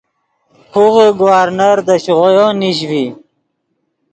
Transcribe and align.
خوغے 0.69 1.07
گورنر 1.19 1.77
دے 1.87 1.95
شیغویو 2.03 2.47
نیش 2.59 2.79
ڤی 2.89 3.05